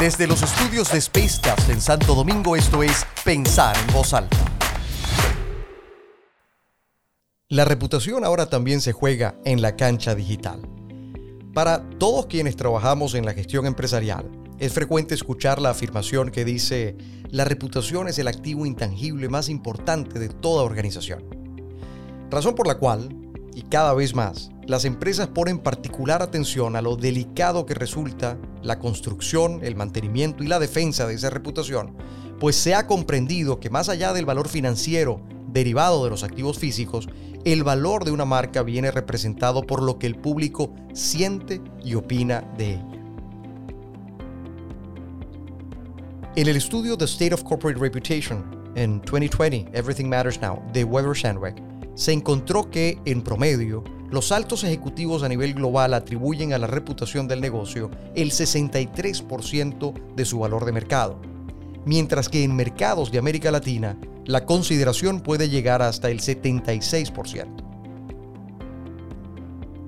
Desde 0.00 0.26
los 0.26 0.40
estudios 0.40 0.90
de 0.90 0.98
Spacecast 0.98 1.68
en 1.68 1.78
Santo 1.78 2.14
Domingo, 2.14 2.56
esto 2.56 2.82
es 2.82 3.04
Pensar 3.22 3.76
en 3.76 3.94
Voz 3.94 4.14
Alta. 4.14 4.38
La 7.50 7.66
reputación 7.66 8.24
ahora 8.24 8.48
también 8.48 8.80
se 8.80 8.92
juega 8.92 9.34
en 9.44 9.60
la 9.60 9.76
cancha 9.76 10.14
digital. 10.14 10.62
Para 11.52 11.86
todos 11.98 12.24
quienes 12.28 12.56
trabajamos 12.56 13.14
en 13.14 13.26
la 13.26 13.34
gestión 13.34 13.66
empresarial, 13.66 14.24
es 14.58 14.72
frecuente 14.72 15.14
escuchar 15.14 15.60
la 15.60 15.68
afirmación 15.68 16.30
que 16.30 16.46
dice, 16.46 16.96
la 17.28 17.44
reputación 17.44 18.08
es 18.08 18.18
el 18.18 18.28
activo 18.28 18.64
intangible 18.64 19.28
más 19.28 19.50
importante 19.50 20.18
de 20.18 20.30
toda 20.30 20.62
organización. 20.62 21.26
Razón 22.30 22.54
por 22.54 22.66
la 22.66 22.76
cual, 22.76 23.14
y 23.54 23.64
cada 23.64 23.92
vez 23.92 24.14
más, 24.14 24.50
las 24.66 24.86
empresas 24.86 25.28
ponen 25.28 25.58
particular 25.58 26.22
atención 26.22 26.74
a 26.74 26.80
lo 26.80 26.96
delicado 26.96 27.66
que 27.66 27.74
resulta 27.74 28.38
la 28.62 28.78
construcción, 28.78 29.60
el 29.62 29.76
mantenimiento 29.76 30.42
y 30.42 30.48
la 30.48 30.58
defensa 30.58 31.06
de 31.06 31.14
esa 31.14 31.30
reputación, 31.30 31.94
pues 32.38 32.56
se 32.56 32.74
ha 32.74 32.86
comprendido 32.86 33.60
que 33.60 33.70
más 33.70 33.88
allá 33.88 34.12
del 34.12 34.26
valor 34.26 34.48
financiero 34.48 35.20
derivado 35.48 36.04
de 36.04 36.10
los 36.10 36.22
activos 36.22 36.58
físicos, 36.58 37.08
el 37.44 37.64
valor 37.64 38.04
de 38.04 38.10
una 38.10 38.24
marca 38.24 38.62
viene 38.62 38.90
representado 38.90 39.62
por 39.62 39.82
lo 39.82 39.98
que 39.98 40.06
el 40.06 40.16
público 40.16 40.74
siente 40.92 41.60
y 41.82 41.94
opina 41.94 42.42
de 42.56 42.74
ella. 42.74 42.86
En 46.36 46.46
el 46.46 46.56
estudio 46.56 46.96
The 46.96 47.06
State 47.06 47.34
of 47.34 47.42
Corporate 47.42 47.80
Reputation 47.80 48.44
en 48.76 49.00
2020, 49.00 49.70
Everything 49.72 50.06
Matters 50.06 50.40
Now, 50.40 50.62
de 50.72 50.84
Weber 50.84 51.14
Shandwick, 51.14 51.56
se 51.94 52.12
encontró 52.12 52.70
que, 52.70 52.98
en 53.04 53.22
promedio, 53.22 53.82
los 54.10 54.32
altos 54.32 54.64
ejecutivos 54.64 55.22
a 55.22 55.28
nivel 55.28 55.54
global 55.54 55.94
atribuyen 55.94 56.52
a 56.52 56.58
la 56.58 56.66
reputación 56.66 57.28
del 57.28 57.40
negocio 57.40 57.90
el 58.14 58.32
63% 58.32 60.14
de 60.16 60.24
su 60.24 60.40
valor 60.40 60.64
de 60.64 60.72
mercado, 60.72 61.20
mientras 61.84 62.28
que 62.28 62.42
en 62.42 62.56
mercados 62.56 63.12
de 63.12 63.18
América 63.18 63.50
Latina 63.50 63.96
la 64.26 64.44
consideración 64.44 65.20
puede 65.20 65.48
llegar 65.48 65.80
hasta 65.82 66.10
el 66.10 66.20
76%. 66.20 67.46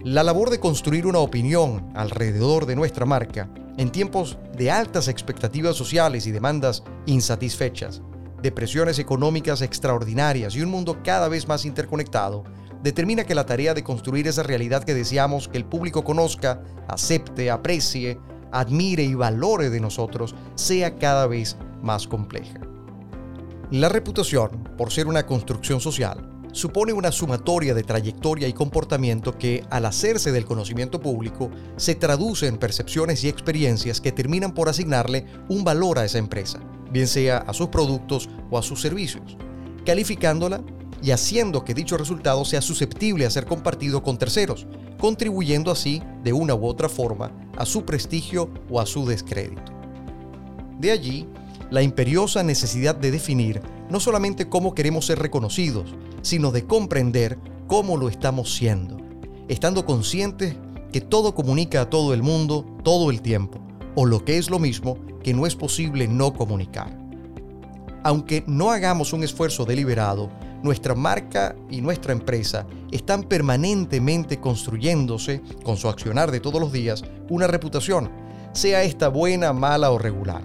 La 0.04 0.22
labor 0.22 0.50
de 0.50 0.58
construir 0.58 1.06
una 1.06 1.18
opinión 1.18 1.90
alrededor 1.94 2.66
de 2.66 2.74
nuestra 2.76 3.06
marca 3.06 3.48
en 3.78 3.90
tiempos 3.90 4.38
de 4.56 4.70
altas 4.70 5.08
expectativas 5.08 5.76
sociales 5.76 6.26
y 6.26 6.32
demandas 6.32 6.82
insatisfechas, 7.06 8.02
de 8.42 8.52
presiones 8.52 8.98
económicas 8.98 9.62
extraordinarias 9.62 10.56
y 10.56 10.60
un 10.60 10.70
mundo 10.70 10.98
cada 11.04 11.28
vez 11.28 11.46
más 11.46 11.64
interconectado, 11.64 12.42
determina 12.82 13.24
que 13.24 13.34
la 13.34 13.46
tarea 13.46 13.74
de 13.74 13.84
construir 13.84 14.26
esa 14.26 14.42
realidad 14.42 14.84
que 14.84 14.94
deseamos 14.94 15.48
que 15.48 15.58
el 15.58 15.64
público 15.64 16.04
conozca, 16.04 16.62
acepte, 16.88 17.50
aprecie, 17.50 18.18
admire 18.50 19.02
y 19.02 19.14
valore 19.14 19.70
de 19.70 19.80
nosotros 19.80 20.34
sea 20.54 20.96
cada 20.98 21.26
vez 21.26 21.56
más 21.82 22.06
compleja. 22.06 22.60
La 23.70 23.88
reputación, 23.88 24.68
por 24.76 24.92
ser 24.92 25.06
una 25.06 25.24
construcción 25.24 25.80
social, 25.80 26.28
supone 26.52 26.92
una 26.92 27.10
sumatoria 27.10 27.72
de 27.72 27.82
trayectoria 27.82 28.46
y 28.46 28.52
comportamiento 28.52 29.38
que, 29.38 29.64
al 29.70 29.86
hacerse 29.86 30.32
del 30.32 30.44
conocimiento 30.44 31.00
público, 31.00 31.50
se 31.76 31.94
traduce 31.94 32.46
en 32.46 32.58
percepciones 32.58 33.24
y 33.24 33.28
experiencias 33.28 34.00
que 34.02 34.12
terminan 34.12 34.52
por 34.52 34.68
asignarle 34.68 35.24
un 35.48 35.64
valor 35.64 35.98
a 35.98 36.04
esa 36.04 36.18
empresa, 36.18 36.60
bien 36.90 37.06
sea 37.06 37.38
a 37.38 37.54
sus 37.54 37.68
productos 37.68 38.28
o 38.50 38.58
a 38.58 38.62
sus 38.62 38.82
servicios, 38.82 39.38
calificándola 39.86 40.62
y 41.02 41.10
haciendo 41.10 41.64
que 41.64 41.74
dicho 41.74 41.96
resultado 41.96 42.44
sea 42.44 42.62
susceptible 42.62 43.26
a 43.26 43.30
ser 43.30 43.44
compartido 43.44 44.02
con 44.02 44.18
terceros, 44.18 44.66
contribuyendo 44.98 45.70
así, 45.70 46.02
de 46.22 46.32
una 46.32 46.54
u 46.54 46.66
otra 46.66 46.88
forma, 46.88 47.32
a 47.56 47.66
su 47.66 47.84
prestigio 47.84 48.50
o 48.70 48.80
a 48.80 48.86
su 48.86 49.04
descrédito. 49.04 49.72
De 50.78 50.92
allí, 50.92 51.26
la 51.70 51.82
imperiosa 51.82 52.42
necesidad 52.42 52.94
de 52.94 53.10
definir 53.10 53.60
no 53.90 53.98
solamente 53.98 54.48
cómo 54.48 54.74
queremos 54.74 55.06
ser 55.06 55.18
reconocidos, 55.18 55.94
sino 56.22 56.52
de 56.52 56.66
comprender 56.66 57.38
cómo 57.66 57.96
lo 57.96 58.08
estamos 58.08 58.54
siendo, 58.54 58.98
estando 59.48 59.84
conscientes 59.84 60.54
que 60.92 61.00
todo 61.00 61.34
comunica 61.34 61.80
a 61.80 61.90
todo 61.90 62.14
el 62.14 62.22
mundo 62.22 62.64
todo 62.84 63.10
el 63.10 63.22
tiempo, 63.22 63.58
o 63.94 64.06
lo 64.06 64.24
que 64.24 64.38
es 64.38 64.50
lo 64.50 64.58
mismo, 64.58 64.98
que 65.22 65.34
no 65.34 65.46
es 65.46 65.56
posible 65.56 66.06
no 66.06 66.32
comunicar. 66.32 66.96
Aunque 68.04 68.44
no 68.46 68.70
hagamos 68.70 69.12
un 69.12 69.24
esfuerzo 69.24 69.64
deliberado, 69.64 70.30
nuestra 70.62 70.94
marca 70.94 71.56
y 71.70 71.80
nuestra 71.80 72.12
empresa 72.12 72.66
están 72.90 73.24
permanentemente 73.24 74.40
construyéndose, 74.40 75.42
con 75.64 75.76
su 75.76 75.88
accionar 75.88 76.30
de 76.30 76.40
todos 76.40 76.60
los 76.60 76.72
días, 76.72 77.02
una 77.28 77.46
reputación, 77.46 78.10
sea 78.52 78.82
esta 78.82 79.08
buena, 79.08 79.52
mala 79.52 79.90
o 79.90 79.98
regular. 79.98 80.44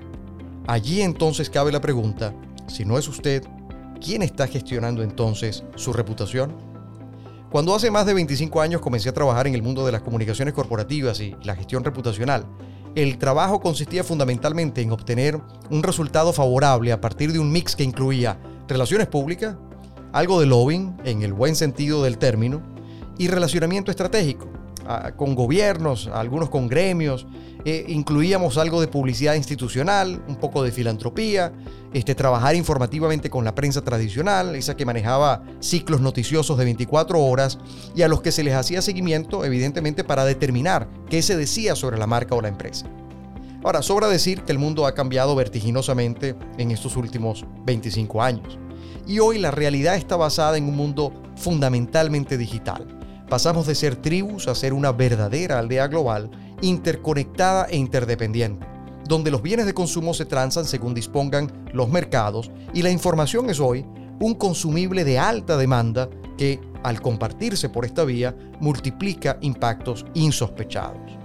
Allí 0.67 1.01
entonces 1.01 1.50
cabe 1.50 1.72
la 1.72 1.81
pregunta, 1.81 2.33
si 2.67 2.83
no 2.85 2.97
es 2.97 3.07
usted, 3.07 3.44
¿quién 4.03 4.22
está 4.22 4.47
gestionando 4.47 5.03
entonces 5.03 5.63
su 5.75 5.94
reputación? 5.94 6.55
Cuando 7.49 7.73
hace 7.73 7.89
más 7.89 8.05
de 8.05 8.13
25 8.13 8.59
años 8.59 8.81
comencé 8.81 9.07
a 9.07 9.13
trabajar 9.13 9.47
en 9.47 9.55
el 9.55 9.61
mundo 9.61 9.85
de 9.85 9.94
las 9.94 10.01
comunicaciones 10.01 10.53
corporativas 10.53 11.22
y 11.22 11.35
la 11.44 11.55
gestión 11.55 11.84
reputacional, 11.84 12.45
el 12.95 13.17
trabajo 13.17 13.61
consistía 13.61 14.03
fundamentalmente 14.03 14.81
en 14.81 14.91
obtener 14.91 15.39
un 15.69 15.84
resultado 15.84 16.34
favorable 16.34 16.91
a 16.91 16.99
partir 16.99 17.31
de 17.31 17.39
un 17.39 17.51
mix 17.51 17.75
que 17.75 17.84
incluía 17.84 18.39
relaciones 18.67 19.07
públicas, 19.07 19.55
algo 20.17 20.39
de 20.39 20.47
lobbying 20.47 20.97
en 21.05 21.22
el 21.22 21.31
buen 21.31 21.55
sentido 21.55 22.03
del 22.03 22.17
término 22.17 22.63
y 23.19 23.28
relacionamiento 23.28 23.91
estratégico 23.91 24.50
con 25.17 25.35
gobiernos, 25.35 26.07
algunos 26.07 26.50
con 26.50 26.69
gremios, 26.69 27.28
eh, 27.66 27.85
incluíamos 27.89 28.57
algo 28.57 28.79
de 28.79 28.88
publicidad 28.88 29.33
institucional, 29.33 30.23
un 30.29 30.38
poco 30.38 30.63
de 30.63 30.72
filantropía, 30.72 31.51
este, 31.94 32.16
trabajar 32.16 32.55
informativamente 32.55 33.29
con 33.29 33.44
la 33.44 33.53
prensa 33.53 33.83
tradicional, 33.83 34.55
esa 34.55 34.78
que 34.78 34.85
manejaba 34.85 35.44
ciclos 35.59 36.00
noticiosos 36.00 36.57
de 36.57 36.63
24 36.63 37.22
horas 37.22 37.59
y 37.95 38.03
a 38.03 38.07
los 38.07 38.22
que 38.22 38.31
se 38.31 38.44
les 38.44 38.53
hacía 38.53 38.81
seguimiento, 38.81 39.44
evidentemente, 39.44 40.05
para 40.05 40.23
determinar 40.23 40.88
qué 41.09 41.22
se 41.22 41.35
decía 41.35 41.75
sobre 41.75 41.97
la 41.97 42.07
marca 42.07 42.34
o 42.34 42.41
la 42.41 42.47
empresa. 42.47 42.85
Ahora, 43.63 43.81
sobra 43.81 44.07
decir 44.07 44.44
que 44.44 44.53
el 44.53 44.57
mundo 44.57 44.88
ha 44.88 44.94
cambiado 44.94 45.35
vertiginosamente 45.35 46.35
en 46.57 46.72
estos 46.72 46.95
últimos 46.95 47.45
25 47.66 48.23
años. 48.23 48.57
Y 49.07 49.19
hoy 49.19 49.40
la 49.40 49.51
realidad 49.51 49.95
está 49.95 50.16
basada 50.16 50.57
en 50.57 50.66
un 50.66 50.75
mundo 50.75 51.13
fundamentalmente 51.35 52.38
digital 52.38 52.97
pasamos 53.29 53.68
de 53.68 53.75
ser 53.75 53.95
tribus 53.95 54.47
a 54.47 54.56
ser 54.56 54.73
una 54.73 54.91
verdadera 54.91 55.59
aldea 55.59 55.88
global, 55.88 56.29
interconectada 56.62 57.66
e 57.66 57.78
interdependiente, 57.78 58.66
donde 59.07 59.31
los 59.31 59.41
bienes 59.41 59.66
de 59.66 59.73
consumo 59.73 60.13
se 60.13 60.25
transan 60.25 60.66
según 60.66 60.94
dispongan 60.94 61.51
los 61.73 61.90
mercados 61.90 62.51
y 62.73 62.81
la 62.81 62.90
información 62.90 63.50
es 63.50 63.59
hoy 63.59 63.85
un 64.19 64.34
consumible 64.34 65.03
de 65.03 65.19
alta 65.19 65.57
demanda 65.57 66.09
que, 66.38 66.59
al 66.84 67.01
compartirse 67.01 67.69
por 67.69 67.85
esta 67.85 68.03
vía, 68.03 68.35
multiplica 68.59 69.38
impactos 69.41 70.06
insospechados. 70.13 71.17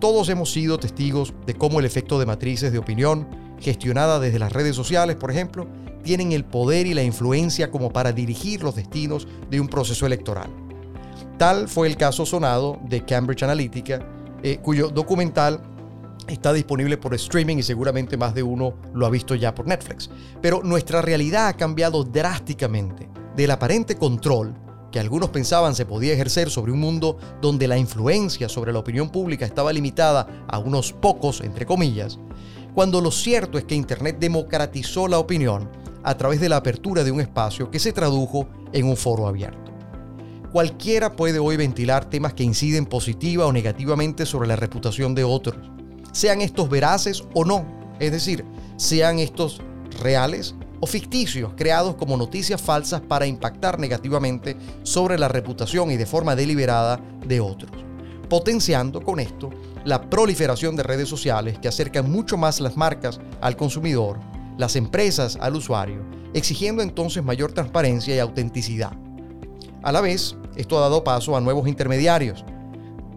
Todos 0.00 0.28
hemos 0.30 0.50
sido 0.50 0.78
testigos 0.78 1.34
de 1.46 1.54
cómo 1.54 1.78
el 1.78 1.86
efecto 1.86 2.18
de 2.18 2.26
matrices 2.26 2.72
de 2.72 2.78
opinión, 2.78 3.28
gestionada 3.60 4.18
desde 4.18 4.38
las 4.38 4.52
redes 4.52 4.74
sociales, 4.74 5.16
por 5.16 5.30
ejemplo, 5.30 5.68
tienen 6.02 6.32
el 6.32 6.44
poder 6.44 6.86
y 6.86 6.94
la 6.94 7.02
influencia 7.02 7.70
como 7.70 7.92
para 7.92 8.12
dirigir 8.12 8.62
los 8.62 8.76
destinos 8.76 9.26
de 9.50 9.60
un 9.60 9.68
proceso 9.68 10.06
electoral. 10.06 10.50
Tal 11.38 11.68
fue 11.68 11.86
el 11.86 11.96
caso 11.96 12.26
sonado 12.26 12.78
de 12.88 13.04
Cambridge 13.04 13.42
Analytica, 13.42 14.06
eh, 14.42 14.58
cuyo 14.62 14.88
documental 14.88 15.62
está 16.28 16.52
disponible 16.52 16.96
por 16.96 17.14
streaming 17.14 17.56
y 17.56 17.62
seguramente 17.62 18.16
más 18.16 18.34
de 18.34 18.42
uno 18.42 18.74
lo 18.94 19.06
ha 19.06 19.10
visto 19.10 19.34
ya 19.34 19.54
por 19.54 19.66
Netflix. 19.66 20.10
Pero 20.40 20.62
nuestra 20.62 21.02
realidad 21.02 21.48
ha 21.48 21.56
cambiado 21.56 22.04
drásticamente 22.04 23.08
del 23.36 23.50
aparente 23.50 23.96
control 23.96 24.54
que 24.90 25.00
algunos 25.00 25.30
pensaban 25.30 25.74
se 25.74 25.86
podía 25.86 26.12
ejercer 26.12 26.50
sobre 26.50 26.72
un 26.72 26.80
mundo 26.80 27.16
donde 27.40 27.68
la 27.68 27.78
influencia 27.78 28.48
sobre 28.48 28.72
la 28.72 28.80
opinión 28.80 29.10
pública 29.10 29.46
estaba 29.46 29.72
limitada 29.72 30.44
a 30.48 30.58
unos 30.58 30.92
pocos, 30.92 31.40
entre 31.42 31.64
comillas, 31.64 32.18
cuando 32.74 33.00
lo 33.00 33.10
cierto 33.10 33.58
es 33.58 33.64
que 33.64 33.74
Internet 33.74 34.16
democratizó 34.18 35.08
la 35.08 35.18
opinión 35.18 35.68
a 36.02 36.16
través 36.16 36.40
de 36.40 36.48
la 36.48 36.56
apertura 36.56 37.04
de 37.04 37.12
un 37.12 37.20
espacio 37.20 37.70
que 37.70 37.78
se 37.78 37.92
tradujo 37.92 38.48
en 38.72 38.86
un 38.86 38.96
foro 38.96 39.26
abierto. 39.26 39.70
Cualquiera 40.52 41.14
puede 41.14 41.38
hoy 41.38 41.56
ventilar 41.56 42.04
temas 42.06 42.34
que 42.34 42.42
inciden 42.42 42.86
positiva 42.86 43.46
o 43.46 43.52
negativamente 43.52 44.26
sobre 44.26 44.48
la 44.48 44.56
reputación 44.56 45.14
de 45.14 45.24
otros, 45.24 45.56
sean 46.12 46.40
estos 46.40 46.68
veraces 46.68 47.22
o 47.34 47.44
no, 47.44 47.64
es 48.00 48.10
decir, 48.10 48.44
sean 48.76 49.18
estos 49.18 49.60
reales 50.02 50.54
o 50.80 50.86
ficticios, 50.86 51.52
creados 51.56 51.94
como 51.94 52.16
noticias 52.16 52.60
falsas 52.60 53.00
para 53.00 53.26
impactar 53.26 53.78
negativamente 53.78 54.56
sobre 54.82 55.18
la 55.18 55.28
reputación 55.28 55.90
y 55.90 55.96
de 55.96 56.06
forma 56.06 56.34
deliberada 56.34 57.00
de 57.26 57.40
otros, 57.40 57.70
potenciando 58.28 59.02
con 59.02 59.20
esto 59.20 59.50
la 59.84 60.08
proliferación 60.10 60.76
de 60.76 60.82
redes 60.82 61.08
sociales 61.08 61.58
que 61.58 61.68
acercan 61.68 62.10
mucho 62.10 62.36
más 62.36 62.60
las 62.60 62.76
marcas 62.76 63.20
al 63.40 63.56
consumidor, 63.56 64.18
las 64.60 64.76
empresas 64.76 65.38
al 65.40 65.56
usuario, 65.56 66.04
exigiendo 66.34 66.82
entonces 66.82 67.24
mayor 67.24 67.52
transparencia 67.52 68.14
y 68.14 68.18
autenticidad. 68.18 68.92
A 69.82 69.90
la 69.90 70.02
vez, 70.02 70.36
esto 70.54 70.76
ha 70.76 70.82
dado 70.82 71.02
paso 71.02 71.34
a 71.34 71.40
nuevos 71.40 71.66
intermediarios. 71.66 72.44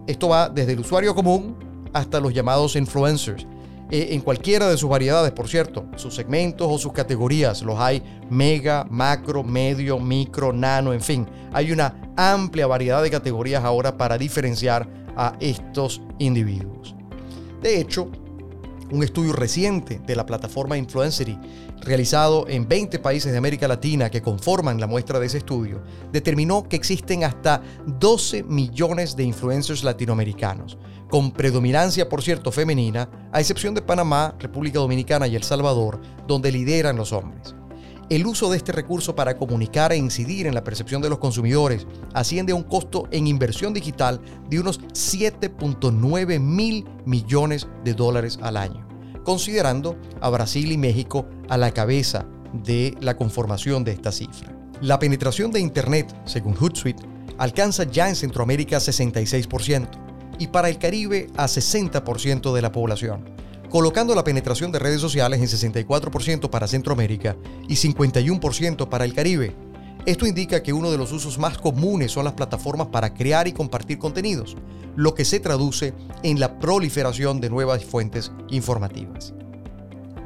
Esto 0.06 0.30
va 0.30 0.48
desde 0.48 0.72
el 0.72 0.80
usuario 0.80 1.14
común 1.14 1.54
hasta 1.92 2.18
los 2.18 2.32
llamados 2.32 2.76
influencers, 2.76 3.46
eh, 3.90 4.08
en 4.12 4.22
cualquiera 4.22 4.68
de 4.68 4.78
sus 4.78 4.88
variedades, 4.88 5.32
por 5.32 5.46
cierto, 5.46 5.84
sus 5.96 6.14
segmentos 6.14 6.66
o 6.70 6.78
sus 6.78 6.92
categorías. 6.92 7.60
Los 7.62 7.78
hay 7.78 8.02
mega, 8.30 8.86
macro, 8.88 9.44
medio, 9.44 9.98
micro, 10.00 10.50
nano, 10.50 10.94
en 10.94 11.02
fin. 11.02 11.26
Hay 11.52 11.72
una 11.72 12.10
amplia 12.16 12.66
variedad 12.66 13.02
de 13.02 13.10
categorías 13.10 13.62
ahora 13.62 13.98
para 13.98 14.16
diferenciar 14.16 14.88
a 15.14 15.36
estos 15.40 16.00
individuos. 16.18 16.94
De 17.60 17.78
hecho, 17.78 18.10
un 18.90 19.02
estudio 19.02 19.32
reciente 19.32 20.00
de 20.06 20.16
la 20.16 20.26
plataforma 20.26 20.76
Influencery, 20.76 21.38
realizado 21.80 22.46
en 22.48 22.68
20 22.68 22.98
países 22.98 23.32
de 23.32 23.38
América 23.38 23.68
Latina 23.68 24.10
que 24.10 24.22
conforman 24.22 24.80
la 24.80 24.86
muestra 24.86 25.18
de 25.18 25.26
ese 25.26 25.38
estudio, 25.38 25.82
determinó 26.12 26.68
que 26.68 26.76
existen 26.76 27.24
hasta 27.24 27.62
12 27.86 28.44
millones 28.44 29.16
de 29.16 29.24
influencers 29.24 29.84
latinoamericanos, 29.84 30.78
con 31.10 31.32
predominancia, 31.32 32.08
por 32.08 32.22
cierto, 32.22 32.52
femenina, 32.52 33.08
a 33.32 33.40
excepción 33.40 33.74
de 33.74 33.82
Panamá, 33.82 34.34
República 34.38 34.78
Dominicana 34.78 35.26
y 35.26 35.36
El 35.36 35.42
Salvador, 35.42 36.00
donde 36.26 36.52
lideran 36.52 36.96
los 36.96 37.12
hombres. 37.12 37.54
El 38.14 38.28
uso 38.28 38.48
de 38.48 38.56
este 38.56 38.70
recurso 38.70 39.16
para 39.16 39.36
comunicar 39.36 39.90
e 39.90 39.96
incidir 39.96 40.46
en 40.46 40.54
la 40.54 40.62
percepción 40.62 41.02
de 41.02 41.08
los 41.08 41.18
consumidores 41.18 41.84
asciende 42.12 42.52
a 42.52 42.54
un 42.54 42.62
costo 42.62 43.08
en 43.10 43.26
inversión 43.26 43.74
digital 43.74 44.20
de 44.48 44.60
unos 44.60 44.80
7.9 44.80 46.38
mil 46.38 46.84
millones 47.06 47.66
de 47.82 47.92
dólares 47.92 48.38
al 48.40 48.56
año, 48.56 48.86
considerando 49.24 49.98
a 50.20 50.30
Brasil 50.30 50.70
y 50.70 50.78
México 50.78 51.26
a 51.48 51.56
la 51.56 51.72
cabeza 51.72 52.24
de 52.52 52.96
la 53.00 53.16
conformación 53.16 53.82
de 53.82 53.90
esta 53.90 54.12
cifra. 54.12 54.56
La 54.80 55.00
penetración 55.00 55.50
de 55.50 55.58
Internet, 55.58 56.14
según 56.24 56.54
Hootsuite, 56.54 57.02
alcanza 57.36 57.82
ya 57.82 58.08
en 58.08 58.14
Centroamérica 58.14 58.76
66% 58.76 59.88
y 60.38 60.46
para 60.46 60.68
el 60.68 60.78
Caribe 60.78 61.26
a 61.36 61.46
60% 61.46 62.54
de 62.54 62.62
la 62.62 62.70
población 62.70 63.33
colocando 63.70 64.14
la 64.14 64.24
penetración 64.24 64.72
de 64.72 64.78
redes 64.78 65.00
sociales 65.00 65.40
en 65.40 65.46
64% 65.46 66.50
para 66.50 66.68
Centroamérica 66.68 67.36
y 67.68 67.74
51% 67.74 68.88
para 68.88 69.04
el 69.04 69.14
Caribe. 69.14 69.54
Esto 70.06 70.26
indica 70.26 70.62
que 70.62 70.72
uno 70.72 70.90
de 70.90 70.98
los 70.98 71.12
usos 71.12 71.38
más 71.38 71.58
comunes 71.58 72.12
son 72.12 72.24
las 72.24 72.34
plataformas 72.34 72.88
para 72.88 73.14
crear 73.14 73.48
y 73.48 73.52
compartir 73.52 73.98
contenidos, 73.98 74.56
lo 74.96 75.14
que 75.14 75.24
se 75.24 75.40
traduce 75.40 75.94
en 76.22 76.38
la 76.40 76.58
proliferación 76.58 77.40
de 77.40 77.50
nuevas 77.50 77.84
fuentes 77.84 78.30
informativas. 78.50 79.32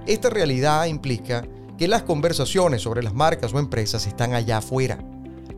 Esta 0.06 0.31
realidad 0.31 0.87
implica 0.87 1.46
que 1.76 1.87
las 1.87 2.02
conversaciones 2.02 2.82
sobre 2.82 3.02
las 3.02 3.14
marcas 3.14 3.55
o 3.55 3.58
empresas 3.58 4.06
están 4.06 4.35
allá 4.35 4.58
afuera. 4.58 4.99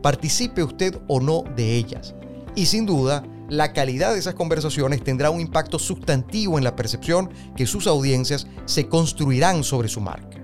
Participe 0.03 0.63
usted 0.63 0.99
o 1.07 1.19
no 1.19 1.43
de 1.55 1.75
ellas. 1.75 2.13
Y 2.55 2.67
sin 2.67 2.85
duda, 2.85 3.23
la 3.51 3.73
calidad 3.73 4.13
de 4.13 4.19
esas 4.19 4.33
conversaciones 4.33 5.03
tendrá 5.03 5.29
un 5.29 5.41
impacto 5.41 5.77
sustantivo 5.77 6.57
en 6.57 6.63
la 6.63 6.73
percepción 6.73 7.29
que 7.53 7.67
sus 7.67 7.85
audiencias 7.85 8.47
se 8.63 8.87
construirán 8.87 9.65
sobre 9.65 9.89
su 9.89 9.99
marca. 9.99 10.41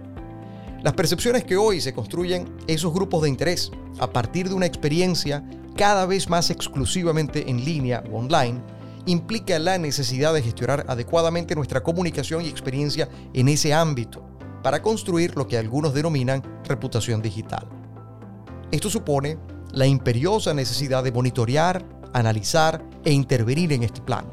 Las 0.83 0.91
percepciones 0.91 1.45
que 1.45 1.55
hoy 1.55 1.79
se 1.79 1.93
construyen 1.93 2.53
esos 2.67 2.93
grupos 2.93 3.23
de 3.23 3.29
interés 3.29 3.71
a 3.99 4.11
partir 4.11 4.49
de 4.49 4.55
una 4.55 4.65
experiencia 4.65 5.41
cada 5.77 6.05
vez 6.05 6.27
más 6.27 6.49
exclusivamente 6.49 7.49
en 7.49 7.63
línea 7.63 8.03
o 8.11 8.17
online 8.17 8.61
implica 9.05 9.57
la 9.57 9.77
necesidad 9.77 10.33
de 10.33 10.41
gestionar 10.41 10.83
adecuadamente 10.89 11.55
nuestra 11.55 11.81
comunicación 11.81 12.43
y 12.43 12.49
experiencia 12.49 13.07
en 13.33 13.47
ese 13.47 13.73
ámbito 13.73 14.21
para 14.61 14.81
construir 14.81 15.33
lo 15.37 15.47
que 15.47 15.57
algunos 15.57 15.93
denominan 15.93 16.43
reputación 16.65 17.21
digital. 17.21 17.69
Esto 18.69 18.89
supone 18.89 19.37
la 19.71 19.85
imperiosa 19.85 20.53
necesidad 20.53 21.05
de 21.05 21.13
monitorear, 21.13 21.96
analizar 22.13 22.83
e 23.03 23.11
intervenir 23.11 23.73
en 23.73 23.83
este 23.83 24.01
plan, 24.01 24.25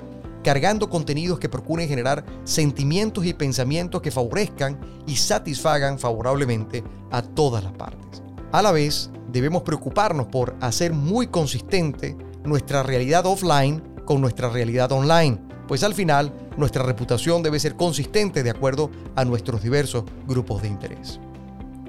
cargando 0.43 0.89
contenidos 0.89 1.39
que 1.39 1.49
procuren 1.49 1.89
generar 1.89 2.25
sentimientos 2.45 3.25
y 3.25 3.35
pensamientos 3.35 4.03
que 4.03 4.11
favorezcan 4.11 4.79
y 5.07 5.17
satisfagan 5.17 5.99
favorablemente 5.99 6.85
a 7.11 7.23
todas 7.23 7.65
las 7.65 7.73
partes. 7.73 8.23
A 8.53 8.63
la 8.63 8.73
vez, 8.73 9.11
debemos 9.33 9.63
preocuparnos 9.63 10.27
por 10.27 10.55
hacer 10.61 10.93
muy 10.93 11.27
consistente 11.27 12.17
nuestra 12.45 12.83
realidad 12.83 13.27
offline 13.27 13.83
con 14.05 14.21
nuestra 14.21 14.49
realidad 14.49 14.93
online, 14.93 15.41
pues 15.67 15.83
al 15.83 15.95
final 15.95 16.33
nuestra 16.57 16.83
reputación 16.83 17.43
debe 17.43 17.59
ser 17.59 17.75
consistente 17.75 18.43
de 18.43 18.51
acuerdo 18.51 18.91
a 19.17 19.25
nuestros 19.25 19.63
diversos 19.63 20.05
grupos 20.27 20.63
de 20.63 20.69
interés. 20.69 21.19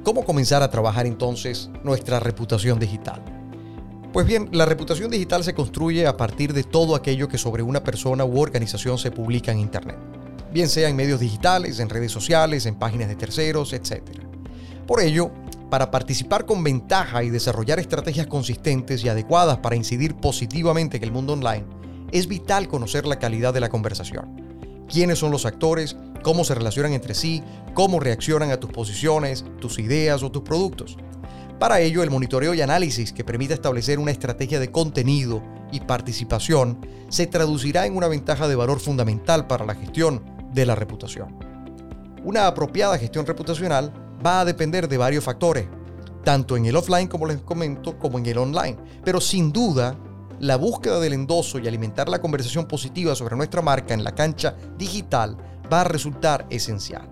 ¿Cómo 0.04 0.24
comenzar 0.24 0.64
a 0.64 0.70
trabajar 0.70 1.06
entonces 1.06 1.70
nuestra 1.84 2.20
reputación 2.20 2.80
digital? 2.80 3.35
Pues 4.16 4.26
bien, 4.26 4.48
la 4.54 4.64
reputación 4.64 5.12
digital 5.12 5.44
se 5.44 5.54
construye 5.54 6.08
a 6.08 6.16
partir 6.16 6.54
de 6.54 6.64
todo 6.64 6.96
aquello 6.96 7.28
que 7.28 7.38
sobre 7.38 7.64
una 7.64 7.84
persona 7.84 8.24
u 8.24 8.40
organización 8.40 8.98
se 8.98 9.12
publica 9.12 9.52
en 9.52 9.60
Internet, 9.60 9.98
bien 10.54 10.70
sea 10.70 10.88
en 10.88 10.96
medios 10.96 11.20
digitales, 11.20 11.82
en 11.82 11.90
redes 11.90 12.14
sociales, 12.14 12.66
en 12.66 12.76
páginas 12.76 13.10
de 13.10 13.18
terceros, 13.18 13.74
etc. 13.74 14.04
Por 14.88 15.02
ello, 15.02 15.32
para 15.70 15.92
participar 15.92 16.46
con 16.46 16.64
ventaja 16.64 17.26
y 17.26 17.30
desarrollar 17.30 17.78
estrategias 17.78 18.28
consistentes 18.28 19.04
y 19.04 19.10
adecuadas 19.10 19.58
para 19.58 19.76
incidir 19.76 20.16
positivamente 20.16 20.96
en 20.96 21.04
el 21.04 21.12
mundo 21.12 21.34
online, 21.34 21.66
es 22.14 22.30
vital 22.30 22.70
conocer 22.70 23.06
la 23.06 23.20
calidad 23.20 23.54
de 23.54 23.60
la 23.60 23.68
conversación. 23.68 24.46
Quiénes 24.88 25.20
son 25.20 25.32
los 25.32 25.46
actores, 25.46 25.98
cómo 26.24 26.46
se 26.46 26.56
relacionan 26.56 26.94
entre 26.94 27.16
sí, 27.16 27.44
cómo 27.74 28.00
reaccionan 28.00 28.52
a 28.52 28.62
tus 28.62 28.72
posiciones, 28.72 29.44
tus 29.60 29.78
ideas 29.78 30.24
o 30.24 30.32
tus 30.32 30.44
productos. 30.44 30.96
Para 31.60 31.80
ello, 31.80 32.04
el 32.04 32.12
monitoreo 32.12 32.54
y 32.54 32.62
análisis 32.62 33.14
que 33.14 33.24
permita 33.24 33.54
establecer 33.54 33.98
una 33.98 34.12
estrategia 34.12 34.60
de 34.60 34.72
contenido 34.72 35.42
y 35.72 35.80
participación 35.80 36.86
se 37.10 37.28
traducirá 37.28 37.86
en 37.86 37.96
una 37.96 38.08
ventaja 38.08 38.48
de 38.48 38.56
valor 38.56 38.80
fundamental 38.80 39.48
para 39.48 39.66
la 39.66 39.76
gestión 39.76 40.22
de 40.54 40.66
la 40.66 40.76
reputación. 40.76 41.38
Una 42.24 42.48
apropiada 42.48 42.98
gestión 42.98 43.26
reputacional 43.26 43.94
va 44.26 44.42
a 44.42 44.46
depender 44.46 44.90
de 44.90 44.98
varios 44.98 45.24
factores, 45.24 45.68
tanto 46.24 46.58
en 46.58 46.66
el 46.66 46.76
offline 46.76 47.08
como 47.08 47.26
les 47.26 47.42
comento, 47.42 47.98
como 48.00 48.18
en 48.20 48.26
el 48.26 48.38
online. 48.38 48.78
Pero 49.04 49.22
sin 49.22 49.54
duda, 49.54 49.96
la 50.40 50.58
búsqueda 50.58 51.00
del 51.00 51.14
endoso 51.14 51.60
y 51.60 51.68
alimentar 51.68 52.10
la 52.10 52.20
conversación 52.20 52.66
positiva 52.66 53.16
sobre 53.16 53.38
nuestra 53.38 53.62
marca 53.62 53.94
en 53.94 54.04
la 54.04 54.14
cancha 54.14 54.56
digital 54.78 55.38
va 55.72 55.82
a 55.82 55.86
resultar 55.86 56.46
esencial. 56.50 57.10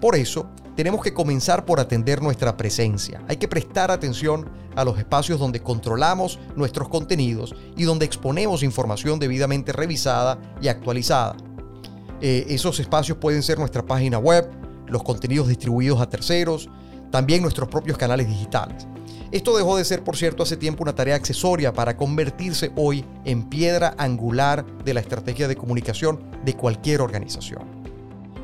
Por 0.00 0.16
eso, 0.16 0.48
tenemos 0.76 1.02
que 1.02 1.14
comenzar 1.14 1.64
por 1.64 1.80
atender 1.80 2.22
nuestra 2.22 2.56
presencia. 2.56 3.22
Hay 3.26 3.38
que 3.38 3.48
prestar 3.48 3.90
atención 3.90 4.48
a 4.76 4.84
los 4.84 4.98
espacios 4.98 5.40
donde 5.40 5.60
controlamos 5.60 6.38
nuestros 6.54 6.88
contenidos 6.90 7.54
y 7.76 7.84
donde 7.84 8.04
exponemos 8.04 8.62
información 8.62 9.18
debidamente 9.18 9.72
revisada 9.72 10.38
y 10.60 10.68
actualizada. 10.68 11.36
Eh, 12.20 12.46
esos 12.50 12.78
espacios 12.78 13.16
pueden 13.18 13.42
ser 13.42 13.58
nuestra 13.58 13.84
página 13.84 14.18
web, 14.18 14.48
los 14.86 15.02
contenidos 15.02 15.48
distribuidos 15.48 16.00
a 16.00 16.08
terceros, 16.08 16.68
también 17.10 17.40
nuestros 17.40 17.68
propios 17.68 17.96
canales 17.96 18.28
digitales. 18.28 18.86
Esto 19.32 19.56
dejó 19.56 19.76
de 19.76 19.84
ser, 19.84 20.04
por 20.04 20.16
cierto, 20.16 20.42
hace 20.42 20.56
tiempo 20.56 20.82
una 20.82 20.94
tarea 20.94 21.16
accesoria 21.16 21.72
para 21.72 21.96
convertirse 21.96 22.70
hoy 22.76 23.04
en 23.24 23.48
piedra 23.48 23.94
angular 23.98 24.64
de 24.84 24.94
la 24.94 25.00
estrategia 25.00 25.48
de 25.48 25.56
comunicación 25.56 26.20
de 26.44 26.54
cualquier 26.54 27.00
organización. 27.00 27.62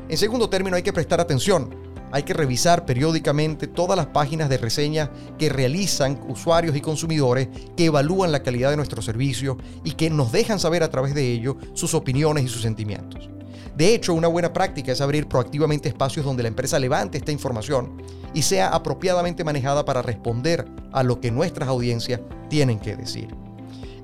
En 0.09 0.17
segundo 0.17 0.49
término, 0.49 0.75
hay 0.75 0.83
que 0.83 0.91
prestar 0.91 1.21
atención 1.21 1.92
hay 2.13 2.21
que 2.21 2.33
revisar 2.33 2.85
periódicamente 2.85 3.65
todas 3.65 3.97
las 3.97 4.05
páginas 4.05 4.47
de 4.47 4.59
reseña 4.59 5.09
que 5.39 5.49
realizan 5.49 6.21
usuarios 6.29 6.75
y 6.75 6.81
consumidores 6.81 7.47
que 7.75 7.85
evalúan 7.85 8.31
la 8.31 8.43
calidad 8.43 8.69
de 8.69 8.77
nuestro 8.77 9.01
servicio 9.01 9.57
y 9.83 9.93
que 9.93 10.11
nos 10.11 10.31
dejan 10.31 10.59
saber 10.59 10.83
a 10.83 10.91
través 10.91 11.15
de 11.15 11.31
ello 11.31 11.57
sus 11.73 11.95
opiniones 11.95 12.45
y 12.45 12.49
sus 12.49 12.61
sentimientos. 12.61 13.31
De 13.75 13.95
hecho, 13.95 14.13
una 14.13 14.27
buena 14.27 14.53
práctica 14.53 14.91
es 14.91 15.01
abrir 15.01 15.27
proactivamente 15.27 15.89
espacios 15.89 16.23
donde 16.23 16.43
la 16.43 16.49
empresa 16.49 16.77
levante 16.77 17.17
esta 17.17 17.31
información 17.31 17.99
y 18.31 18.43
sea 18.43 18.67
apropiadamente 18.67 19.43
manejada 19.43 19.83
para 19.83 20.03
responder 20.03 20.67
a 20.91 21.01
lo 21.01 21.19
que 21.19 21.31
nuestras 21.31 21.67
audiencias 21.67 22.21
tienen 22.47 22.79
que 22.79 22.95
decir. 22.95 23.42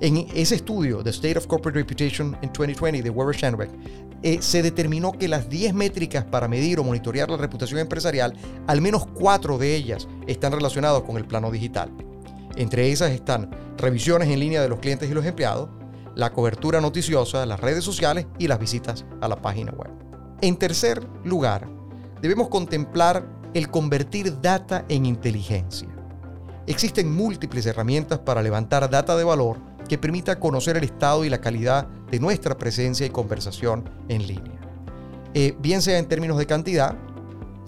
En 0.02 0.16
ese 0.34 0.56
estudio, 0.56 1.04
The 1.04 1.10
State 1.10 1.38
of 1.38 1.48
Corporate 1.48 1.78
Reputation 1.78 2.38
in 2.42 2.54
2020 2.54 3.04
de 3.04 3.10
Weber 3.10 3.36
Shandbeck, 3.36 3.70
eh, 4.24 4.42
se 4.42 4.64
determinó 4.64 5.12
que 5.12 5.28
las 5.28 5.50
10 5.50 5.74
métricas 5.74 6.24
para 6.24 6.48
medir 6.48 6.80
o 6.80 6.86
monitorear 6.86 7.30
la 7.30 7.36
reputación 7.36 7.82
empresarial, 7.82 8.34
al 8.68 8.80
menos 8.80 9.06
4 9.08 9.58
de 9.58 9.76
ellas 9.76 10.08
están 10.26 10.54
relacionadas 10.54 11.02
con 11.02 11.18
el 11.18 11.26
plano 11.26 11.52
digital. 11.52 11.92
Entre 12.56 12.94
esas 12.94 13.12
están 13.12 13.50
revisiones 13.78 14.30
en 14.30 14.40
línea 14.40 14.62
de 14.62 14.70
los 14.70 14.80
clientes 14.80 15.10
y 15.10 15.14
los 15.14 15.26
empleados, 15.26 15.70
la 16.16 16.32
cobertura 16.32 16.80
noticiosa, 16.80 17.46
las 17.46 17.60
redes 17.60 17.84
sociales 17.84 18.26
y 18.38 18.48
las 18.48 18.60
visitas 18.60 19.04
a 19.20 19.28
la 19.28 19.42
página 19.42 19.74
web. 19.74 19.92
En 20.40 20.56
tercer 20.56 21.06
lugar, 21.26 21.68
debemos 22.22 22.48
contemplar 22.48 23.28
el 23.54 23.70
convertir 23.70 24.40
data 24.40 24.86
en 24.88 25.06
inteligencia. 25.06 25.90
Existen 26.68 27.14
múltiples 27.14 27.66
herramientas 27.66 28.20
para 28.20 28.42
levantar 28.42 28.90
data 28.90 29.18
de 29.18 29.26
valor 29.26 29.69
que 29.90 29.98
permita 29.98 30.40
conocer 30.40 30.78
el 30.78 30.86
estado 30.86 31.26
y 31.26 31.30
la 31.30 31.42
calidad 31.42 31.88
de 32.10 32.20
nuestra 32.20 32.58
presencia 32.58 33.06
y 33.06 33.10
conversación 33.10 33.90
en 34.08 34.26
línea. 34.26 34.60
Eh, 35.34 35.56
bien 35.60 35.82
sea 35.82 35.98
en 35.98 36.08
términos 36.08 36.38
de 36.38 36.46
cantidad, 36.46 36.96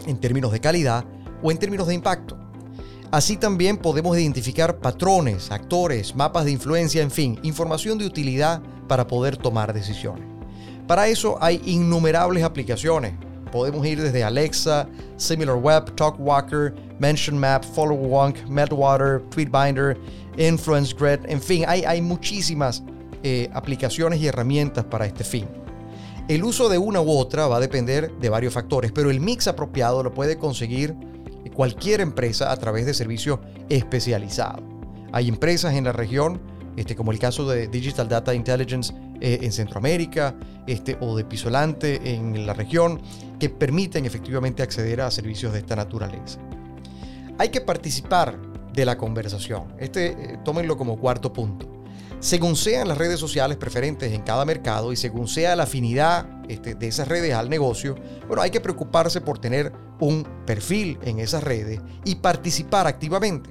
en 0.05 0.19
términos 0.19 0.51
de 0.51 0.61
calidad 0.61 1.03
o 1.43 1.51
en 1.51 1.57
términos 1.57 1.87
de 1.87 1.95
impacto. 1.95 2.37
Así 3.11 3.35
también 3.35 3.75
podemos 3.75 4.17
identificar 4.17 4.77
patrones, 4.79 5.51
actores, 5.51 6.15
mapas 6.15 6.45
de 6.45 6.51
influencia, 6.51 7.01
en 7.01 7.11
fin, 7.11 7.37
información 7.43 7.97
de 7.97 8.05
utilidad 8.05 8.61
para 8.87 9.05
poder 9.05 9.35
tomar 9.35 9.73
decisiones. 9.73 10.25
Para 10.87 11.07
eso 11.07 11.37
hay 11.41 11.61
innumerables 11.65 12.43
aplicaciones. 12.43 13.13
Podemos 13.51 13.85
ir 13.85 14.01
desde 14.01 14.23
Alexa, 14.23 14.87
SimilarWeb, 15.17 15.93
TalkWalker, 15.95 16.73
MentionMap, 16.99 17.63
FollowWonk, 17.63 18.47
Meltwater, 18.47 19.21
TweetBinder, 19.29 19.97
InfluenceGrid, 20.37 21.25
en 21.29 21.41
fin, 21.41 21.65
hay, 21.67 21.83
hay 21.83 22.01
muchísimas 22.01 22.83
eh, 23.23 23.49
aplicaciones 23.53 24.19
y 24.19 24.27
herramientas 24.27 24.85
para 24.85 25.05
este 25.05 25.23
fin. 25.23 25.47
El 26.27 26.43
uso 26.43 26.69
de 26.69 26.77
una 26.77 27.01
u 27.01 27.11
otra 27.11 27.47
va 27.47 27.57
a 27.57 27.59
depender 27.59 28.11
de 28.19 28.29
varios 28.29 28.53
factores, 28.53 28.91
pero 28.91 29.11
el 29.11 29.19
mix 29.19 29.47
apropiado 29.47 30.01
lo 30.01 30.13
puede 30.13 30.37
conseguir 30.37 30.95
cualquier 31.53 32.01
empresa 32.01 32.51
a 32.51 32.57
través 32.57 32.85
de 32.85 32.93
servicios 32.93 33.39
especializados. 33.69 34.63
Hay 35.11 35.27
empresas 35.27 35.73
en 35.75 35.83
la 35.83 35.91
región, 35.91 36.41
este, 36.77 36.95
como 36.95 37.11
el 37.11 37.19
caso 37.19 37.47
de 37.49 37.67
Digital 37.67 38.07
Data 38.07 38.33
Intelligence 38.33 38.93
eh, 39.21 39.39
en 39.41 39.51
Centroamérica 39.51 40.35
este, 40.67 40.97
o 40.99 41.15
de 41.15 41.23
Pisolante 41.23 42.15
en 42.15 42.45
la 42.45 42.53
región, 42.53 42.99
que 43.39 43.49
permiten 43.49 44.05
efectivamente 44.05 44.63
acceder 44.63 45.01
a 45.01 45.11
servicios 45.11 45.53
de 45.53 45.59
esta 45.59 45.75
naturaleza. 45.75 46.39
Hay 47.37 47.49
que 47.49 47.61
participar 47.61 48.37
de 48.73 48.85
la 48.85 48.97
conversación. 48.97 49.73
Este, 49.77 50.07
eh, 50.07 50.39
tómenlo 50.43 50.77
como 50.77 50.97
cuarto 50.97 51.31
punto. 51.31 51.67
Según 52.19 52.55
sean 52.55 52.87
las 52.87 52.97
redes 52.97 53.19
sociales 53.19 53.57
preferentes 53.57 54.11
en 54.11 54.21
cada 54.21 54.45
mercado 54.45 54.91
y 54.91 54.95
según 54.95 55.27
sea 55.27 55.55
la 55.55 55.63
afinidad 55.63 56.27
este, 56.49 56.75
de 56.75 56.87
esas 56.87 57.07
redes 57.07 57.33
al 57.33 57.49
negocio, 57.49 57.95
bueno, 58.27 58.43
hay 58.43 58.51
que 58.51 58.61
preocuparse 58.61 59.21
por 59.21 59.39
tener 59.39 59.71
un 59.99 60.27
perfil 60.45 60.99
en 61.03 61.19
esas 61.19 61.43
redes 61.43 61.79
y 62.05 62.15
participar 62.15 62.85
activamente 62.85 63.49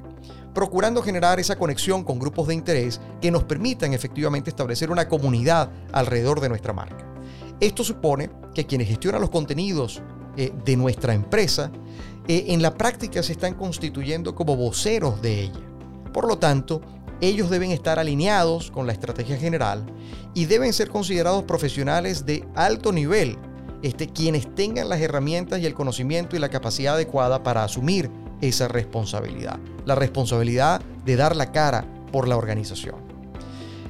procurando 0.54 1.02
generar 1.02 1.40
esa 1.40 1.56
conexión 1.56 2.04
con 2.04 2.18
grupos 2.18 2.48
de 2.48 2.54
interés 2.54 3.00
que 3.20 3.30
nos 3.30 3.44
permitan 3.44 3.94
efectivamente 3.94 4.50
establecer 4.50 4.90
una 4.90 5.08
comunidad 5.08 5.70
alrededor 5.92 6.40
de 6.40 6.48
nuestra 6.48 6.72
marca. 6.72 7.06
Esto 7.60 7.84
supone 7.84 8.30
que 8.54 8.66
quienes 8.66 8.88
gestionan 8.88 9.20
los 9.20 9.30
contenidos 9.30 10.02
eh, 10.36 10.52
de 10.64 10.76
nuestra 10.76 11.14
empresa 11.14 11.70
eh, 12.26 12.46
en 12.48 12.62
la 12.62 12.74
práctica 12.74 13.22
se 13.22 13.32
están 13.32 13.54
constituyendo 13.54 14.34
como 14.34 14.56
voceros 14.56 15.20
de 15.20 15.42
ella. 15.42 15.60
Por 16.12 16.26
lo 16.26 16.38
tanto, 16.38 16.80
ellos 17.20 17.50
deben 17.50 17.70
estar 17.70 17.98
alineados 17.98 18.70
con 18.70 18.86
la 18.86 18.92
estrategia 18.92 19.36
general 19.36 19.84
y 20.34 20.46
deben 20.46 20.72
ser 20.72 20.88
considerados 20.88 21.44
profesionales 21.44 22.24
de 22.24 22.46
alto 22.54 22.92
nivel, 22.92 23.36
este, 23.82 24.06
quienes 24.08 24.54
tengan 24.54 24.88
las 24.88 25.00
herramientas 25.00 25.60
y 25.60 25.66
el 25.66 25.74
conocimiento 25.74 26.34
y 26.34 26.38
la 26.38 26.48
capacidad 26.48 26.94
adecuada 26.94 27.42
para 27.42 27.64
asumir 27.64 28.10
esa 28.40 28.68
responsabilidad, 28.68 29.58
la 29.84 29.94
responsabilidad 29.94 30.80
de 31.04 31.16
dar 31.16 31.36
la 31.36 31.52
cara 31.52 31.84
por 32.12 32.28
la 32.28 32.36
organización. 32.36 32.96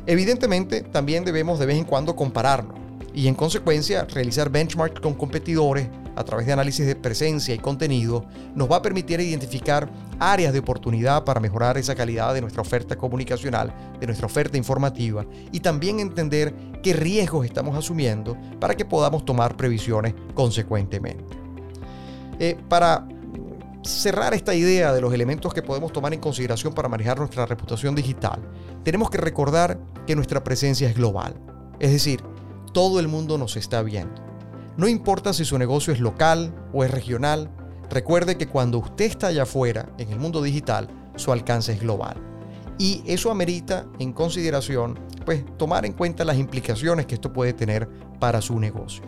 Evidentemente, 0.06 0.82
también 0.82 1.24
debemos 1.24 1.58
de 1.58 1.66
vez 1.66 1.78
en 1.78 1.84
cuando 1.84 2.16
compararnos 2.16 2.78
y 3.14 3.26
en 3.26 3.34
consecuencia 3.34 4.04
realizar 4.04 4.50
benchmarks 4.50 5.00
con 5.00 5.14
competidores 5.14 5.88
a 6.16 6.24
través 6.24 6.46
de 6.46 6.52
análisis 6.52 6.86
de 6.86 6.96
presencia 6.96 7.54
y 7.54 7.58
contenido 7.58 8.24
nos 8.54 8.70
va 8.70 8.76
a 8.76 8.82
permitir 8.82 9.20
identificar 9.20 9.90
áreas 10.18 10.52
de 10.52 10.58
oportunidad 10.58 11.24
para 11.24 11.40
mejorar 11.40 11.78
esa 11.78 11.94
calidad 11.94 12.34
de 12.34 12.40
nuestra 12.40 12.62
oferta 12.62 12.96
comunicacional, 12.96 13.72
de 13.98 14.06
nuestra 14.06 14.26
oferta 14.26 14.56
informativa 14.56 15.24
y 15.50 15.60
también 15.60 16.00
entender 16.00 16.54
qué 16.82 16.92
riesgos 16.92 17.46
estamos 17.46 17.76
asumiendo 17.76 18.36
para 18.58 18.74
que 18.74 18.84
podamos 18.84 19.24
tomar 19.24 19.56
previsiones 19.56 20.14
consecuentemente. 20.34 21.36
Eh, 22.38 22.56
para 22.68 23.06
cerrar 23.82 24.34
esta 24.34 24.54
idea 24.54 24.92
de 24.92 25.00
los 25.00 25.12
elementos 25.14 25.54
que 25.54 25.62
podemos 25.62 25.92
tomar 25.92 26.12
en 26.12 26.20
consideración 26.20 26.74
para 26.74 26.88
manejar 26.88 27.18
nuestra 27.18 27.46
reputación 27.46 27.94
digital, 27.94 28.40
tenemos 28.84 29.10
que 29.10 29.18
recordar 29.18 29.80
que 30.06 30.16
nuestra 30.16 30.44
presencia 30.44 30.88
es 30.88 30.94
global. 30.94 31.34
Es 31.78 31.90
decir, 31.90 32.22
todo 32.72 33.00
el 33.00 33.08
mundo 33.08 33.38
nos 33.38 33.56
está 33.56 33.82
viendo. 33.82 34.22
No 34.76 34.88
importa 34.88 35.32
si 35.32 35.44
su 35.44 35.58
negocio 35.58 35.92
es 35.92 36.00
local 36.00 36.54
o 36.72 36.84
es 36.84 36.90
regional, 36.90 37.50
recuerde 37.90 38.36
que 38.36 38.48
cuando 38.48 38.78
usted 38.78 39.06
está 39.06 39.28
allá 39.28 39.42
afuera, 39.42 39.90
en 39.98 40.10
el 40.10 40.18
mundo 40.18 40.42
digital, 40.42 40.88
su 41.16 41.32
alcance 41.32 41.72
es 41.72 41.80
global. 41.80 42.16
Y 42.78 43.02
eso 43.06 43.30
amerita 43.30 43.86
en 43.98 44.12
consideración, 44.12 44.98
pues, 45.26 45.44
tomar 45.58 45.84
en 45.84 45.92
cuenta 45.92 46.24
las 46.24 46.38
implicaciones 46.38 47.06
que 47.06 47.14
esto 47.14 47.32
puede 47.32 47.52
tener 47.52 47.88
para 48.18 48.40
su 48.40 48.58
negocio. 48.58 49.02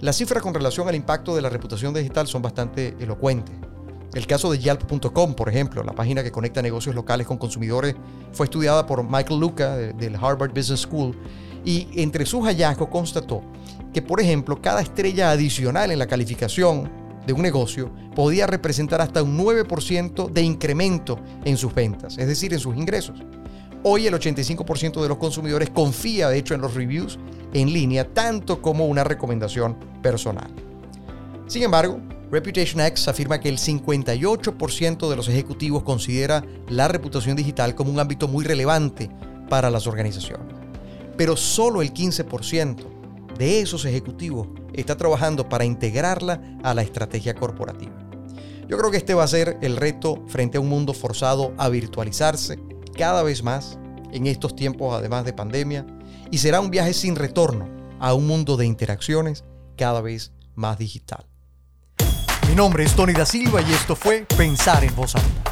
Las 0.00 0.16
cifras 0.16 0.42
con 0.42 0.54
relación 0.54 0.88
al 0.88 0.94
impacto 0.94 1.34
de 1.34 1.42
la 1.42 1.48
reputación 1.48 1.94
digital 1.94 2.26
son 2.26 2.42
bastante 2.42 2.94
elocuentes. 3.00 3.67
El 4.14 4.26
caso 4.26 4.50
de 4.50 4.58
Yelp.com, 4.58 5.34
por 5.34 5.48
ejemplo, 5.48 5.82
la 5.82 5.92
página 5.92 6.22
que 6.22 6.32
conecta 6.32 6.62
negocios 6.62 6.94
locales 6.94 7.26
con 7.26 7.36
consumidores, 7.36 7.94
fue 8.32 8.46
estudiada 8.46 8.86
por 8.86 9.04
Michael 9.04 9.40
Luca 9.40 9.76
del 9.76 10.16
Harvard 10.16 10.50
Business 10.54 10.80
School 10.80 11.16
y 11.64 11.88
entre 12.00 12.24
sus 12.24 12.44
hallazgos 12.46 12.88
constató 12.88 13.42
que, 13.92 14.00
por 14.00 14.20
ejemplo, 14.20 14.60
cada 14.60 14.80
estrella 14.80 15.30
adicional 15.30 15.90
en 15.90 15.98
la 15.98 16.06
calificación 16.06 16.90
de 17.26 17.32
un 17.34 17.42
negocio 17.42 17.90
podía 18.14 18.46
representar 18.46 19.00
hasta 19.02 19.22
un 19.22 19.38
9% 19.38 20.30
de 20.30 20.42
incremento 20.42 21.18
en 21.44 21.56
sus 21.58 21.74
ventas, 21.74 22.16
es 22.16 22.26
decir, 22.26 22.54
en 22.54 22.60
sus 22.60 22.76
ingresos. 22.76 23.22
Hoy 23.82 24.06
el 24.06 24.14
85% 24.14 25.02
de 25.02 25.08
los 25.08 25.18
consumidores 25.18 25.70
confía, 25.70 26.28
de 26.28 26.38
hecho, 26.38 26.54
en 26.54 26.62
los 26.62 26.74
reviews 26.74 27.18
en 27.52 27.72
línea, 27.72 28.12
tanto 28.12 28.60
como 28.60 28.86
una 28.86 29.04
recomendación 29.04 29.76
personal. 30.02 30.50
Sin 31.46 31.62
embargo, 31.62 32.00
Reputation 32.30 32.80
X 32.82 33.08
afirma 33.08 33.40
que 33.40 33.48
el 33.48 33.56
58% 33.56 35.08
de 35.08 35.16
los 35.16 35.28
ejecutivos 35.28 35.82
considera 35.82 36.44
la 36.68 36.86
reputación 36.86 37.36
digital 37.36 37.74
como 37.74 37.90
un 37.90 38.00
ámbito 38.00 38.28
muy 38.28 38.44
relevante 38.44 39.10
para 39.48 39.70
las 39.70 39.86
organizaciones. 39.86 40.54
Pero 41.16 41.36
solo 41.36 41.80
el 41.80 41.94
15% 41.94 42.84
de 43.38 43.60
esos 43.60 43.86
ejecutivos 43.86 44.48
está 44.74 44.96
trabajando 44.96 45.48
para 45.48 45.64
integrarla 45.64 46.58
a 46.62 46.74
la 46.74 46.82
estrategia 46.82 47.34
corporativa. 47.34 47.96
Yo 48.68 48.76
creo 48.76 48.90
que 48.90 48.98
este 48.98 49.14
va 49.14 49.24
a 49.24 49.28
ser 49.28 49.56
el 49.62 49.78
reto 49.78 50.22
frente 50.26 50.58
a 50.58 50.60
un 50.60 50.68
mundo 50.68 50.92
forzado 50.92 51.54
a 51.56 51.70
virtualizarse 51.70 52.58
cada 52.94 53.22
vez 53.22 53.42
más 53.42 53.78
en 54.12 54.26
estos 54.26 54.54
tiempos 54.54 54.94
además 54.94 55.24
de 55.24 55.32
pandemia 55.32 55.86
y 56.30 56.38
será 56.38 56.60
un 56.60 56.70
viaje 56.70 56.92
sin 56.92 57.16
retorno 57.16 57.70
a 57.98 58.12
un 58.12 58.26
mundo 58.26 58.58
de 58.58 58.66
interacciones 58.66 59.44
cada 59.76 60.02
vez 60.02 60.32
más 60.54 60.76
digital. 60.76 61.27
Mi 62.58 62.64
nombre 62.64 62.82
es 62.82 62.96
Tony 62.96 63.12
da 63.12 63.24
Silva 63.24 63.62
y 63.62 63.72
esto 63.72 63.94
fue 63.94 64.26
Pensar 64.36 64.82
en 64.82 64.92
Voz 64.96 65.14
Alta. 65.14 65.47